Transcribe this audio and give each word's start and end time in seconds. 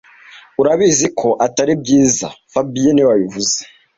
Urabizi 0.61 1.07
ko 1.19 1.29
atari 1.45 1.73
byiza 1.81 2.27
fabien 2.51 2.93
niwe 2.93 3.09
wabivuze 3.11 3.57